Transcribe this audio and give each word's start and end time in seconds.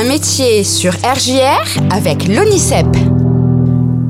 Un 0.00 0.04
métier 0.04 0.62
sur 0.62 0.92
RJR 0.92 1.82
avec 1.90 2.28
l'ONICEP. 2.28 2.86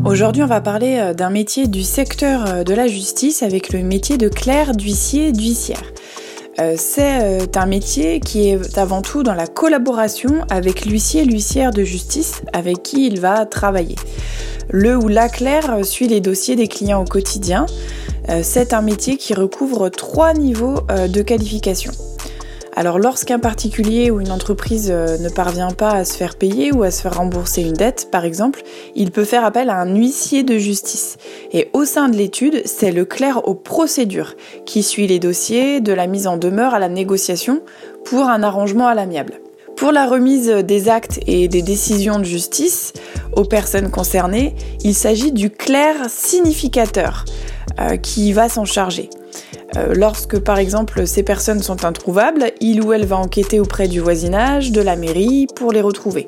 Aujourd'hui, 0.05 0.43
on 0.43 0.47
va 0.47 0.61
parler 0.61 0.99
euh, 0.99 1.15
d'un 1.15 1.31
métier 1.31 1.67
du 1.67 1.83
secteur 1.83 2.45
euh, 2.47 2.63
de 2.63 2.75
la 2.75 2.89
justice 2.89 3.43
avec 3.43 3.73
le 3.73 3.83
métier 3.83 4.19
de 4.19 4.29
clerc, 4.29 4.77
d'huissier, 4.77 5.33
d'huissière. 5.33 5.83
Euh, 6.59 6.75
c'est 6.77 7.57
un 7.57 7.65
métier 7.65 8.21
qui 8.21 8.51
est 8.51 8.77
avant 8.77 9.01
tout 9.01 9.23
dans 9.23 9.33
la 9.33 9.47
collaboration 9.47 10.45
avec 10.51 10.85
l'huissier, 10.85 11.25
l'huissière 11.25 11.71
de 11.71 11.85
justice 11.85 12.43
avec 12.53 12.83
qui 12.83 13.07
il 13.07 13.19
va 13.19 13.47
travailler. 13.47 13.97
Le 14.69 14.95
ou 14.95 15.09
la 15.09 15.31
clerc 15.31 15.87
suit 15.87 16.07
les 16.07 16.21
dossiers 16.21 16.55
des 16.55 16.69
clients 16.69 17.01
au 17.01 17.07
quotidien. 17.07 17.65
C'est 18.43 18.75
un 18.75 18.83
métier 18.83 19.17
qui 19.17 19.33
recouvre 19.33 19.89
trois 19.89 20.35
niveaux 20.35 20.83
de 20.91 21.23
qualification. 21.23 21.93
Alors 22.79 23.01
lorsqu'un 23.01 23.41
particulier 23.41 24.13
ou 24.13 24.21
une 24.21 24.31
entreprise 24.31 24.93
euh, 24.93 25.19
ne 25.19 25.29
parvient 25.29 25.73
pas 25.73 25.91
à 25.91 26.05
se 26.05 26.17
faire 26.17 26.37
payer 26.37 26.71
ou 26.71 26.85
à 26.85 26.93
se 26.93 27.03
faire 27.03 27.17
rembourser 27.17 27.63
une 27.63 27.73
dette, 27.73 28.09
par 28.13 28.25
exemple, 28.25 28.63
il 28.95 29.11
peut 29.11 29.25
faire 29.25 29.45
appel 29.45 29.69
à 29.69 29.81
un 29.81 29.97
huissier 29.97 30.45
de 30.45 30.57
justice. 30.59 31.17
Et 31.51 31.71
au 31.73 31.85
sein 31.85 32.09
de 32.09 32.17
l'étude, 32.17 32.63
c'est 32.67 32.93
le 32.93 33.05
clerc 33.05 33.49
aux 33.49 33.57
procédures 33.57 34.37
qui 34.65 34.85
suit 34.85 35.09
les 35.09 35.19
dossiers 35.19 35.81
de 35.81 35.93
la 35.93 36.07
mise 36.07 36.29
en 36.29 36.37
demeure 36.37 36.73
à 36.73 36.79
la 36.79 36.89
négociation 36.89 37.63
pour 38.05 38.29
un 38.29 38.45
arrangement 38.45 38.87
à 38.87 38.95
l'amiable. 38.95 39.41
Pour 39.75 39.91
la 39.91 40.07
remise 40.07 40.47
des 40.49 40.89
actes 40.89 41.19
et 41.27 41.49
des 41.49 41.63
décisions 41.63 42.21
de 42.21 42.25
justice 42.25 42.93
aux 43.35 43.45
personnes 43.45 43.91
concernées, 43.91 44.55
il 44.85 44.95
s'agit 44.95 45.33
du 45.33 45.51
clerc 45.51 46.09
significateur 46.09 47.25
euh, 47.81 47.97
qui 47.97 48.33
va 48.33 48.49
s'en 48.49 48.65
charger. 48.65 49.11
Euh, 49.77 49.95
lorsque 49.95 50.39
par 50.39 50.59
exemple 50.59 51.07
ces 51.07 51.23
personnes 51.23 51.63
sont 51.63 51.85
introuvables, 51.85 52.53
il 52.61 52.83
ou 52.83 52.93
elle 52.93 53.05
va 53.05 53.17
enquêter 53.17 53.61
auprès 53.61 53.89
du 53.89 54.01
voisinage, 54.01 54.73
de 54.73 54.81
la 54.81 54.97
mairie 54.97 55.47
pour 55.55 55.73
les 55.73 55.81
retrouver. 55.81 56.27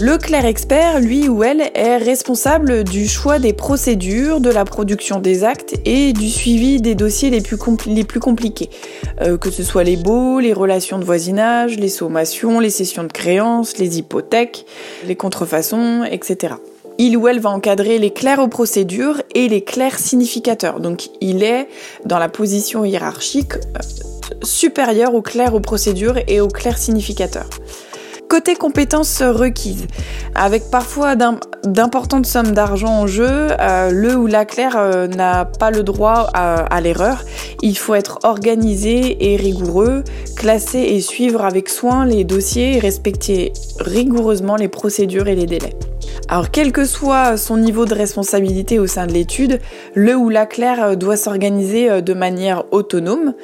Le 0.00 0.18
clerc 0.18 0.44
expert, 0.44 0.98
lui 0.98 1.28
ou 1.28 1.44
elle, 1.44 1.70
est 1.74 1.98
responsable 1.98 2.82
du 2.82 3.06
choix 3.06 3.38
des 3.38 3.52
procédures, 3.52 4.40
de 4.40 4.50
la 4.50 4.64
production 4.64 5.20
des 5.20 5.44
actes 5.44 5.76
et 5.84 6.12
du 6.12 6.28
suivi 6.28 6.80
des 6.80 6.96
dossiers 6.96 7.30
les 7.30 7.40
plus, 7.40 7.56
compliqués, 8.18 8.70
euh, 9.20 9.38
que 9.38 9.52
ce 9.52 9.62
soit 9.62 9.84
les 9.84 9.96
baux, 9.96 10.40
les 10.40 10.52
relations 10.52 10.98
de 10.98 11.04
voisinage, 11.04 11.78
les 11.78 11.88
sommations, 11.88 12.58
les 12.58 12.70
cessions 12.70 13.04
de 13.04 13.12
créances, 13.12 13.78
les 13.78 13.98
hypothèques, 13.98 14.66
les 15.06 15.14
contrefaçons, 15.14 16.02
etc 16.02 16.54
il 16.98 17.16
ou 17.16 17.28
elle 17.28 17.40
va 17.40 17.50
encadrer 17.50 17.98
les 17.98 18.10
clercs 18.10 18.38
aux 18.38 18.48
procédures 18.48 19.20
et 19.34 19.48
les 19.48 19.62
clercs 19.62 19.98
significateurs. 19.98 20.80
Donc 20.80 21.08
il 21.20 21.42
est 21.42 21.68
dans 22.04 22.18
la 22.18 22.28
position 22.28 22.84
hiérarchique 22.84 23.54
euh, 23.54 23.80
supérieure 24.42 25.14
aux 25.14 25.22
clercs 25.22 25.54
aux 25.54 25.60
procédures 25.60 26.18
et 26.28 26.40
aux 26.40 26.48
clercs 26.48 26.78
significateurs. 26.78 27.48
Côté 28.28 28.54
compétences 28.54 29.22
requises, 29.22 29.86
avec 30.34 30.70
parfois 30.70 31.14
d'importantes 31.14 32.26
sommes 32.26 32.52
d'argent 32.52 32.88
en 32.88 33.06
jeu, 33.06 33.28
euh, 33.28 33.90
le 33.90 34.16
ou 34.16 34.26
la 34.26 34.44
clerc 34.44 34.76
euh, 34.76 35.06
n'a 35.06 35.44
pas 35.44 35.70
le 35.70 35.82
droit 35.82 36.30
à 36.32 36.80
l'erreur. 36.80 37.22
Il 37.62 37.76
faut 37.76 37.94
être 37.94 38.20
organisé 38.22 39.32
et 39.32 39.36
rigoureux, 39.36 40.02
classer 40.36 40.80
et 40.80 41.00
suivre 41.00 41.44
avec 41.44 41.68
soin 41.68 42.06
les 42.06 42.24
dossiers 42.24 42.76
et 42.76 42.78
respecter 42.80 43.52
rigoureusement 43.78 44.56
les 44.56 44.68
procédures 44.68 45.28
et 45.28 45.36
les 45.36 45.46
délais. 45.46 45.76
Alors 46.28 46.50
quel 46.50 46.72
que 46.72 46.84
soit 46.84 47.36
son 47.36 47.58
niveau 47.58 47.84
de 47.84 47.94
responsabilité 47.94 48.78
au 48.78 48.86
sein 48.86 49.06
de 49.06 49.12
l'étude, 49.12 49.60
le 49.94 50.14
ou 50.14 50.30
la 50.30 50.46
clerc 50.46 50.96
doit 50.96 51.16
s'organiser 51.16 51.90
euh, 51.90 52.00
de 52.00 52.14
manière 52.14 52.64
autonome. 52.70 53.34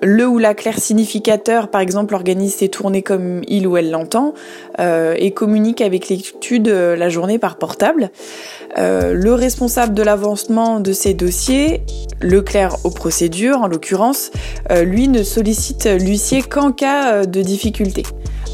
Le 0.00 0.28
ou 0.28 0.38
la 0.38 0.54
clerc 0.54 0.78
significateur, 0.78 1.68
par 1.68 1.80
exemple, 1.80 2.14
organise 2.14 2.54
ses 2.54 2.68
tournées 2.68 3.02
comme 3.02 3.42
il 3.48 3.66
ou 3.66 3.76
elle 3.76 3.90
l'entend 3.90 4.32
euh, 4.78 5.14
et 5.18 5.32
communique 5.32 5.80
avec 5.80 6.08
l'étude 6.08 6.68
euh, 6.68 6.94
la 6.94 7.08
journée 7.08 7.40
par 7.40 7.56
portable. 7.56 8.10
le 8.76 9.32
responsable 9.32 9.94
de 9.94 10.02
l'avancement 10.04 10.78
de 10.78 10.92
ses 10.92 11.14
dossiers, 11.14 11.82
le 12.20 12.42
clerc 12.42 12.76
aux 12.84 12.90
procédures 12.90 13.62
en 13.62 13.66
l'occurrence, 13.66 14.30
lui 14.70 15.08
ne 15.08 15.24
sollicite 15.24 15.86
l'huissier 15.86 16.42
qu'en 16.42 16.70
cas 16.70 17.26
de 17.26 17.42
difficulté. 17.42 18.04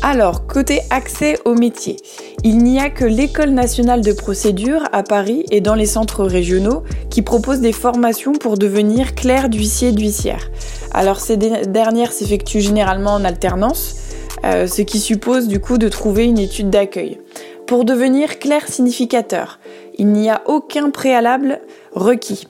Alors, 0.02 0.46
côté 0.46 0.80
accès 0.90 1.38
au 1.44 1.54
métier, 1.54 1.96
il 2.46 2.58
n'y 2.58 2.78
a 2.78 2.90
que 2.90 3.06
l'École 3.06 3.50
nationale 3.50 4.02
de 4.02 4.12
procédure 4.12 4.82
à 4.92 5.02
Paris 5.02 5.46
et 5.50 5.62
dans 5.62 5.74
les 5.74 5.86
centres 5.86 6.24
régionaux 6.24 6.82
qui 7.08 7.22
proposent 7.22 7.60
des 7.60 7.72
formations 7.72 8.34
pour 8.34 8.58
devenir 8.58 9.14
clerc 9.14 9.48
d'huissier 9.48 9.92
d'huissière. 9.92 10.50
Alors, 10.92 11.20
ces 11.20 11.38
dernières 11.38 12.12
s'effectuent 12.12 12.60
généralement 12.60 13.14
en 13.14 13.24
alternance, 13.24 13.96
euh, 14.44 14.66
ce 14.66 14.82
qui 14.82 15.00
suppose 15.00 15.48
du 15.48 15.58
coup 15.58 15.78
de 15.78 15.88
trouver 15.88 16.26
une 16.26 16.38
étude 16.38 16.68
d'accueil. 16.68 17.18
Pour 17.66 17.86
devenir 17.86 18.38
clerc 18.38 18.68
significateur, 18.68 19.58
il 19.96 20.08
n'y 20.08 20.28
a 20.28 20.42
aucun 20.44 20.90
préalable 20.90 21.60
requis. 21.92 22.46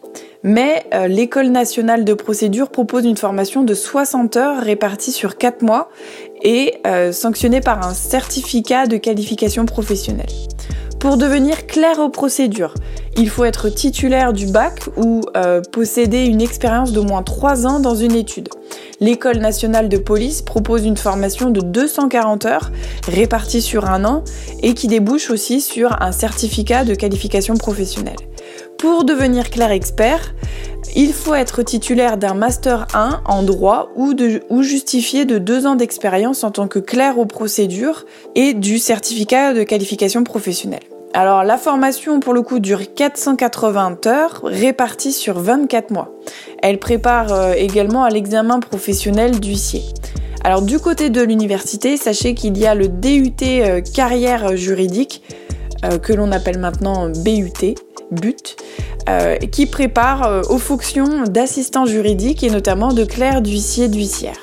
Mais 0.47 0.84
euh, 0.93 1.09
l'École 1.09 1.49
nationale 1.49 2.05
de 2.05 2.12
procédure 2.12 2.69
propose 2.69 3.06
une 3.06 3.16
formation 3.16 3.62
de 3.62 3.72
60 3.72 4.37
heures 4.37 4.62
répartie 4.62 5.10
sur 5.10 5.38
4 5.38 5.62
mois 5.62 5.88
et 6.43 6.75
euh, 6.87 7.12
sanctionnée 7.12 7.62
par 7.62 7.84
un 7.84 7.94
certificat 7.94 8.87
de 8.87 8.99
qualification 8.99 9.65
professionnelle. 9.65 10.28
Pour 11.00 11.16
devenir 11.16 11.66
clerc 11.66 11.99
aux 11.99 12.10
procédures, 12.10 12.75
il 13.16 13.31
faut 13.31 13.44
être 13.44 13.71
titulaire 13.71 14.34
du 14.34 14.47
bac 14.47 14.81
ou 14.99 15.22
euh, 15.34 15.62
posséder 15.72 16.27
une 16.27 16.43
expérience 16.43 16.93
d'au 16.93 17.05
moins 17.05 17.22
3 17.22 17.66
ans 17.66 17.81
dans 17.81 17.94
une 17.94 18.15
étude. 18.15 18.50
L'École 19.00 19.38
nationale 19.38 19.88
de 19.88 19.97
police 19.97 20.43
propose 20.43 20.84
une 20.84 20.99
formation 20.99 21.49
de 21.49 21.62
240 21.62 22.44
heures 22.44 22.71
répartie 23.09 23.62
sur 23.62 23.87
un 23.87 24.05
an 24.05 24.25
et 24.62 24.75
qui 24.75 24.88
débouche 24.88 25.31
aussi 25.31 25.62
sur 25.62 26.03
un 26.03 26.12
certificat 26.12 26.84
de 26.84 26.94
qualification 26.94 27.56
professionnelle. 27.56 28.16
Pour 28.78 29.04
devenir 29.04 29.50
clerc 29.50 29.70
expert, 29.70 30.34
il 30.96 31.12
faut 31.12 31.34
être 31.34 31.62
titulaire 31.62 32.16
d'un 32.16 32.34
Master 32.34 32.86
1 32.94 33.22
en 33.24 33.42
droit 33.42 33.90
ou, 33.96 34.14
de, 34.14 34.42
ou 34.48 34.62
justifié 34.62 35.24
de 35.24 35.38
deux 35.38 35.66
ans 35.66 35.74
d'expérience 35.74 36.44
en 36.44 36.50
tant 36.50 36.68
que 36.68 36.78
clerc 36.78 37.18
aux 37.18 37.26
procédures 37.26 38.04
et 38.34 38.54
du 38.54 38.78
certificat 38.78 39.54
de 39.54 39.62
qualification 39.62 40.22
professionnelle. 40.22 40.82
Alors 41.14 41.44
la 41.44 41.58
formation 41.58 42.18
pour 42.18 42.34
le 42.34 42.42
coup 42.42 42.58
dure 42.58 42.92
480 42.92 43.98
heures 44.06 44.40
réparties 44.42 45.12
sur 45.12 45.38
24 45.38 45.92
mois. 45.92 46.12
Elle 46.60 46.78
prépare 46.78 47.32
euh, 47.32 47.52
également 47.52 48.02
à 48.02 48.10
l'examen 48.10 48.58
professionnel 48.58 49.38
d'huissier. 49.38 49.82
Alors 50.42 50.60
du 50.60 50.78
côté 50.80 51.10
de 51.10 51.22
l'université, 51.22 51.96
sachez 51.96 52.34
qu'il 52.34 52.58
y 52.58 52.66
a 52.66 52.74
le 52.74 52.88
DUT 52.88 53.32
euh, 53.42 53.80
carrière 53.80 54.56
juridique 54.56 55.22
euh, 55.84 55.98
que 55.98 56.12
l'on 56.12 56.32
appelle 56.32 56.58
maintenant 56.58 57.08
BUT 57.08 57.76
but, 58.14 58.56
euh, 59.08 59.36
qui 59.36 59.66
prépare 59.66 60.26
euh, 60.26 60.42
aux 60.48 60.58
fonctions 60.58 61.25
d'assistant 61.25 61.84
juridique 61.84 62.42
et 62.42 62.50
notamment 62.50 62.92
de 62.92 63.04
clerc 63.04 63.42
d'huissier 63.42 63.88
d'huissière. 63.88 64.38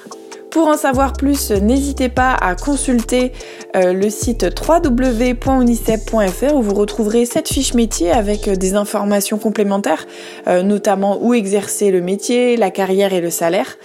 Pour 0.52 0.68
en 0.68 0.76
savoir 0.76 1.14
plus, 1.14 1.52
n'hésitez 1.52 2.10
pas 2.10 2.34
à 2.34 2.56
consulter 2.56 3.32
euh, 3.76 3.94
le 3.94 4.10
site 4.10 4.46
www.unicep.fr 4.68 6.54
où 6.54 6.62
vous 6.62 6.74
retrouverez 6.76 7.26
cette 7.26 7.48
fiche 7.48 7.74
métier 7.74 8.12
avec 8.12 8.50
des 8.50 8.76
informations 8.76 9.38
complémentaires, 9.38 10.06
notamment 10.48 11.20
où 11.22 11.34
exercer 11.34 11.90
le 11.90 12.02
métier, 12.02 12.58
la 12.58 12.70
carrière 12.70 13.14
et 13.14 13.22
le 13.22 13.30
salaire. 13.30 13.78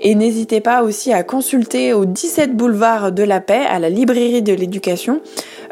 Et 0.00 0.14
n'hésitez 0.14 0.62
pas 0.62 0.82
aussi 0.82 1.12
à 1.12 1.22
consulter 1.24 1.92
au 1.92 2.06
17 2.06 2.56
boulevard 2.56 3.12
de 3.12 3.22
la 3.22 3.42
Paix 3.42 3.66
à 3.68 3.78
la 3.78 3.90
librairie 3.90 4.40
de 4.40 4.54
l'éducation 4.54 5.20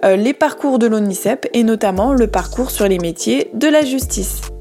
les 0.05 0.35
parcours 0.35 0.79
de 0.79 0.87
l'ONICEP 0.87 1.49
et 1.53 1.63
notamment 1.63 2.13
le 2.13 2.27
parcours 2.27 2.71
sur 2.71 2.87
les 2.87 2.99
métiers 2.99 3.51
de 3.55 3.69
la 3.69 3.83
justice. 3.83 4.52